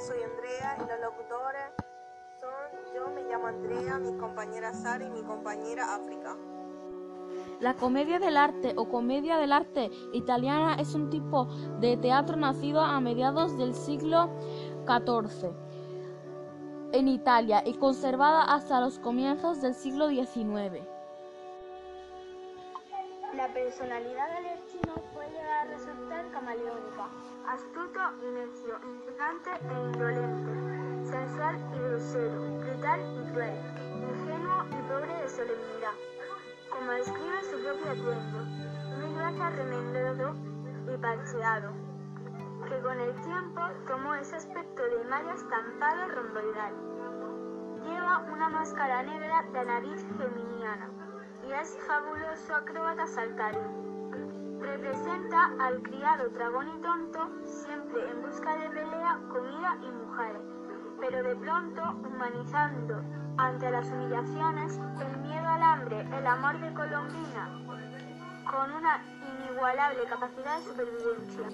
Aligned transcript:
Soy 0.00 0.22
Andrea 0.22 0.76
y 0.76 0.88
los 0.88 1.00
locutores 1.00 1.72
son 2.40 2.94
yo, 2.94 3.10
me 3.10 3.24
llamo 3.24 3.48
Andrea, 3.48 3.98
mi 3.98 4.16
compañera 4.16 4.72
Sara 4.72 5.04
y 5.04 5.10
mi 5.10 5.24
compañera 5.24 5.96
África. 5.96 6.36
La 7.58 7.74
comedia 7.74 8.20
del 8.20 8.36
arte 8.36 8.74
o 8.76 8.88
comedia 8.88 9.38
del 9.38 9.52
arte 9.52 9.90
italiana 10.12 10.76
es 10.76 10.94
un 10.94 11.10
tipo 11.10 11.46
de 11.80 11.96
teatro 11.96 12.36
nacido 12.36 12.80
a 12.80 13.00
mediados 13.00 13.58
del 13.58 13.74
siglo 13.74 14.30
XIV 14.86 15.50
en 16.92 17.08
Italia 17.08 17.62
y 17.66 17.74
conservada 17.74 18.44
hasta 18.44 18.80
los 18.80 19.00
comienzos 19.00 19.60
del 19.60 19.74
siglo 19.74 20.08
XIX. 20.08 20.86
La 23.38 23.46
personalidad 23.54 24.34
del 24.34 24.46
Erchino 24.46 24.94
puede 25.14 25.30
llegar 25.30 25.68
a 25.68 25.70
resultar 25.70 26.28
camaleónica, 26.32 27.06
astuto 27.46 28.00
y 28.20 28.32
necio, 28.34 28.80
intrigante 28.82 29.50
e 29.62 29.80
indolente, 29.80 31.08
sensual 31.08 31.56
y 31.72 31.78
grosero, 31.78 32.58
brutal 32.58 32.98
y 32.98 33.30
cruel, 33.30 33.54
ingenuo 33.94 34.64
y 34.66 34.88
pobre 34.90 35.22
de 35.22 35.28
solemnidad 35.28 35.94
como 36.68 36.90
describe 36.90 37.44
su 37.44 37.62
propio 37.62 37.92
atuendo, 37.92 38.38
mil 38.98 39.14
veces 39.14 39.56
remendado 39.56 40.34
y 40.92 40.96
parcheado, 40.96 41.72
que 42.68 42.80
con 42.80 42.98
el 42.98 43.14
tiempo 43.22 43.60
tomó 43.86 44.14
ese 44.16 44.34
aspecto 44.34 44.82
de 44.82 45.04
malla 45.04 45.34
estampado 45.34 46.08
romboidal. 46.08 46.74
Lleva 47.84 48.18
una 48.32 48.48
máscara 48.48 49.04
negra 49.04 49.44
de 49.52 49.64
nariz 49.64 50.04
geminiana 50.18 50.97
y 51.48 51.52
es 51.52 51.78
fabuloso 51.86 52.54
acróbata 52.54 53.06
saltarín. 53.06 54.60
Representa 54.60 55.50
al 55.60 55.82
criado 55.82 56.28
dragón 56.30 56.68
y 56.68 56.82
tonto, 56.82 57.30
siempre 57.44 58.10
en 58.10 58.22
busca 58.22 58.54
de 58.56 58.68
pelea, 58.68 59.18
comida 59.32 59.78
y 59.80 59.90
mujeres, 59.90 60.42
pero 61.00 61.22
de 61.22 61.36
pronto 61.36 61.82
humanizando 62.06 63.02
ante 63.38 63.70
las 63.70 63.86
humillaciones, 63.86 64.78
el 65.00 65.18
miedo 65.20 65.48
al 65.48 65.62
hambre, 65.62 66.00
el 66.00 66.26
amor 66.26 66.60
de 66.60 66.74
Colombina, 66.74 67.48
con 68.50 68.72
una 68.72 69.02
inigualable 69.40 70.04
capacidad 70.04 70.58
de 70.58 70.64
supervivencia. 70.64 71.48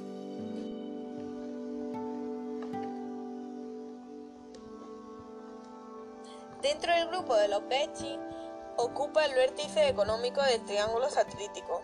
Dentro 6.62 6.92
del 6.92 7.08
grupo 7.10 7.36
de 7.36 7.48
los 7.48 7.68
Becci, 7.68 8.18
ocupa 8.76 9.24
el 9.24 9.34
vértice 9.34 9.88
económico 9.88 10.42
del 10.42 10.64
triángulo 10.64 11.08
satrítico, 11.10 11.80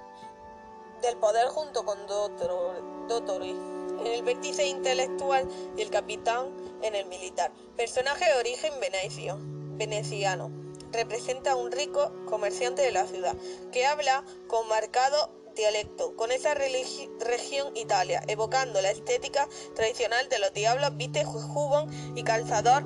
del 1.02 1.16
poder 1.16 1.48
junto 1.48 1.84
con 1.84 1.98
Dottori, 2.06 3.50
en 3.50 4.06
el 4.06 4.22
vértice 4.22 4.66
intelectual 4.66 5.48
y 5.76 5.82
el 5.82 5.90
capitán 5.90 6.48
en 6.82 6.94
el 6.94 7.06
militar, 7.06 7.52
personaje 7.76 8.24
de 8.24 8.38
origen 8.38 8.78
venecio 8.80 9.38
veneciano. 9.76 10.50
Representa 10.92 11.52
a 11.52 11.56
un 11.56 11.70
rico 11.70 12.12
comerciante 12.26 12.82
de 12.82 12.92
la 12.92 13.06
ciudad 13.06 13.34
que 13.70 13.86
habla 13.86 14.24
con 14.48 14.68
marcado 14.68 15.30
dialecto 15.54 16.16
con 16.16 16.32
esa 16.32 16.54
región 16.54 17.76
Italia, 17.76 18.22
evocando 18.28 18.80
la 18.80 18.90
estética 18.90 19.48
tradicional 19.74 20.28
de 20.28 20.38
los 20.38 20.52
diablos, 20.52 20.96
viste 20.96 21.24
jubón 21.24 21.90
y 22.16 22.22
calzador 22.22 22.84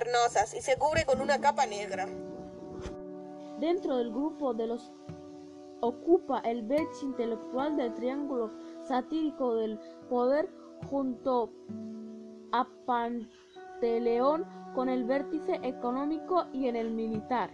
carnosas 0.00 0.54
y 0.54 0.62
se 0.62 0.76
cubre 0.76 1.04
con 1.04 1.20
una 1.20 1.40
capa 1.40 1.66
negra. 1.66 2.06
Dentro 3.58 3.98
del 3.98 4.10
grupo 4.10 4.54
de 4.54 4.66
los 4.66 4.90
ocupa 5.82 6.40
el 6.40 6.62
vértice 6.62 7.04
intelectual 7.04 7.76
del 7.76 7.94
triángulo 7.94 8.50
satírico 8.84 9.54
del 9.56 9.78
poder 10.08 10.50
junto 10.88 11.52
a 12.52 12.66
Panteleón 12.86 14.46
con 14.74 14.88
el 14.88 15.04
vértice 15.04 15.60
económico 15.62 16.46
y 16.52 16.68
en 16.68 16.76
el 16.76 16.90
militar. 16.90 17.50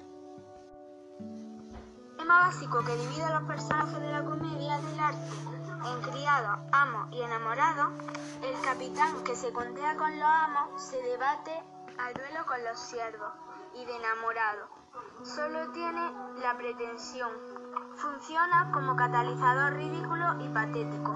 Tema 2.19 2.41
básico 2.47 2.79
que 2.85 2.97
divide 2.97 3.25
a 3.25 3.41
los 3.41 3.49
personajes 3.49 4.01
de 4.01 4.11
la 4.13 4.25
comedia 4.25 4.79
del 4.79 5.01
arte 5.01 5.31
en 5.87 6.11
criado, 6.11 6.59
amo 6.73 7.09
y 7.13 7.21
enamorado, 7.21 7.91
el 8.43 8.61
capitán 8.65 9.23
que 9.25 9.37
se 9.37 9.53
contea 9.53 9.97
con 9.97 10.11
los 10.19 10.29
amos 10.29 10.83
se 10.83 11.01
debate 11.03 11.53
al 11.99 12.15
duelo 12.15 12.47
con 12.47 12.63
los 12.65 12.79
siervos 12.79 13.33
y 13.75 13.85
de 13.85 13.97
enamorado. 13.97 14.69
Solo 15.23 15.73
tiene 15.73 16.13
la 16.41 16.57
pretensión. 16.57 17.31
Funciona 17.97 18.71
como 18.73 18.97
catalizador 18.97 19.75
ridículo 19.75 20.41
y 20.41 20.49
patético 20.49 21.15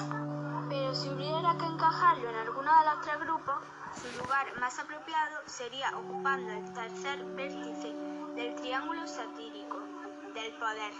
pero 0.70 0.94
si 0.94 1.08
hubiera 1.08 1.56
que 1.58 1.66
encajarlo 1.66 2.30
en 2.30 2.36
alguno 2.36 2.70
de 2.78 2.84
los 2.86 3.00
tres 3.02 3.18
grupos, 3.18 3.56
su 4.00 4.22
lugar 4.22 4.46
más 4.60 4.78
apropiado 4.78 5.40
sería 5.46 5.90
ocupando 5.98 6.52
el 6.52 6.72
tercer 6.72 7.24
vértice 7.34 7.92
del 8.36 8.54
triángulo 8.54 9.04
satírico 9.04 9.78
del 10.32 10.52
poder, 10.54 10.92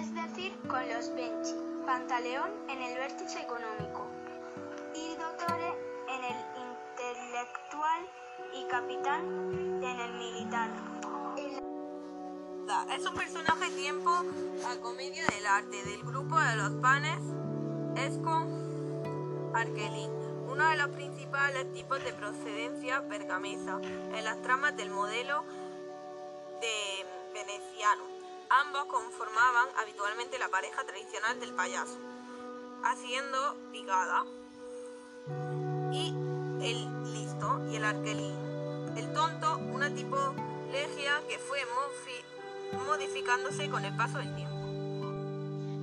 es 0.00 0.14
decir, 0.14 0.56
con 0.68 0.88
los 0.88 1.12
Benchi, 1.12 1.54
Pantaleón 1.84 2.50
en 2.68 2.82
el 2.82 2.94
vértice 2.96 3.40
económico 3.42 4.06
y 4.94 5.16
Dottore 5.16 5.74
en 6.08 6.24
el 6.24 6.73
intelectual 7.34 8.08
y 8.52 8.64
Capitán 8.68 9.82
en 9.82 10.00
el 10.00 10.12
militar. 10.14 10.70
Es 12.90 13.04
un 13.06 13.14
personaje 13.14 13.70
tiempo 13.72 14.10
a 14.10 14.80
comedia 14.80 15.26
del 15.26 15.46
arte 15.46 15.84
del 15.84 16.02
grupo 16.04 16.38
de 16.38 16.56
los 16.56 16.70
panes. 16.80 17.18
Es 17.96 18.18
con 18.18 19.52
Arkelin, 19.52 20.12
uno 20.48 20.68
de 20.68 20.76
los 20.76 20.88
principales 20.90 21.72
tipos 21.72 22.04
de 22.04 22.12
procedencia 22.12 23.00
bergamesa 23.00 23.80
en 23.82 24.24
las 24.24 24.40
tramas 24.42 24.76
del 24.76 24.90
modelo 24.90 25.44
de 26.60 27.06
veneciano. 27.32 28.04
Ambos 28.48 28.84
conformaban 28.84 29.68
habitualmente 29.82 30.38
la 30.38 30.48
pareja 30.50 30.84
tradicional 30.84 31.40
del 31.40 31.52
payaso, 31.54 31.98
haciendo 32.84 33.56
picada. 33.72 34.24
Y 35.92 36.14
el 36.60 37.03
y 37.70 37.76
el 37.76 37.84
arquelín. 37.84 38.34
El 38.96 39.12
tonto, 39.12 39.58
una 39.72 39.90
tipología 39.90 41.20
que 41.28 41.38
fue 41.38 41.58
modificándose 42.86 43.68
con 43.70 43.84
el 43.84 43.96
paso 43.96 44.18
del 44.18 44.34
tiempo. 44.34 44.54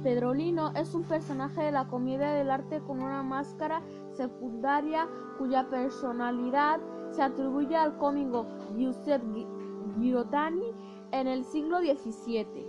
Pedrolino 0.04 0.72
es 0.76 0.96
un 0.96 1.04
personaje 1.04 1.62
de 1.62 1.72
la 1.72 1.88
comedia 1.88 2.32
del 2.32 2.50
arte 2.50 2.82
con 2.82 3.02
una 3.02 3.22
máscara 3.22 3.82
secundaria 4.14 5.08
cuya 5.38 5.70
personalidad 5.70 6.80
se 7.12 7.22
atribuye 7.22 7.76
al 7.76 7.98
cómico 7.98 8.48
Giuseppe 8.76 9.46
Girottani 10.00 10.74
en 11.12 11.28
el 11.28 11.44
siglo 11.46 11.80
XVII. 11.80 12.68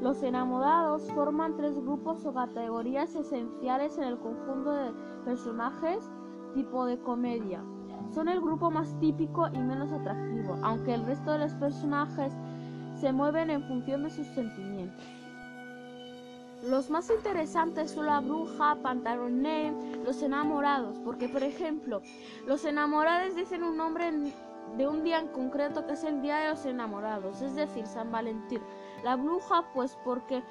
Los 0.00 0.22
enamorados 0.22 1.10
forman 1.12 1.56
tres 1.56 1.74
grupos 1.74 2.26
o 2.26 2.34
categorías 2.34 3.14
esenciales 3.14 3.96
en 3.96 4.04
el 4.04 4.18
conjunto 4.18 4.70
de 4.72 4.92
personajes 5.24 6.10
tipo 6.54 6.84
de 6.84 6.98
comedia. 6.98 7.62
Son 8.14 8.28
el 8.28 8.40
grupo 8.40 8.70
más 8.70 8.94
típico 9.00 9.48
y 9.48 9.58
menos 9.58 9.90
atractivo, 9.90 10.56
aunque 10.62 10.94
el 10.94 11.04
resto 11.04 11.32
de 11.32 11.40
los 11.40 11.52
personajes 11.54 12.32
se 13.00 13.12
mueven 13.12 13.50
en 13.50 13.64
función 13.64 14.04
de 14.04 14.10
sus 14.10 14.28
sentimientos. 14.28 15.04
Los 16.62 16.90
más 16.90 17.10
interesantes 17.10 17.90
son 17.90 18.06
la 18.06 18.20
bruja, 18.20 18.76
Pantalone, 18.76 19.74
los 20.04 20.22
enamorados, 20.22 20.96
porque 21.00 21.28
por 21.28 21.42
ejemplo, 21.42 22.02
los 22.46 22.64
enamorados 22.64 23.34
dicen 23.34 23.64
un 23.64 23.76
nombre 23.76 24.12
de 24.76 24.86
un 24.86 25.02
día 25.02 25.18
en 25.18 25.28
concreto 25.28 25.84
que 25.84 25.94
es 25.94 26.04
el 26.04 26.22
Día 26.22 26.36
de 26.36 26.50
los 26.50 26.64
Enamorados, 26.64 27.42
es 27.42 27.54
decir, 27.54 27.86
San 27.86 28.10
Valentín. 28.12 28.62
La 29.02 29.16
bruja, 29.16 29.64
pues 29.74 29.98
porque 30.04 30.42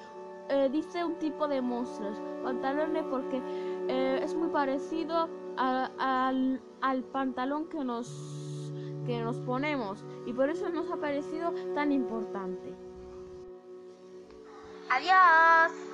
eh, 0.49 0.69
dice 0.71 1.03
un 1.03 1.15
tipo 1.15 1.47
de 1.47 1.61
monstruos. 1.61 2.21
Pantalone 2.43 3.03
porque 3.03 3.41
eh, 3.87 4.19
es 4.23 4.33
muy 4.35 4.49
parecido 4.49 5.29
al, 5.57 6.61
al, 6.81 7.03
pantalón 7.03 7.67
que 7.67 7.83
nos, 7.83 8.71
que 9.05 9.21
nos 9.21 9.37
ponemos 9.39 10.03
y 10.25 10.33
por 10.33 10.49
eso 10.49 10.69
nos 10.69 10.89
ha 10.91 10.97
parecido 10.97 11.53
tan 11.75 11.91
importante. 11.91 12.73
Adiós. 14.89 15.92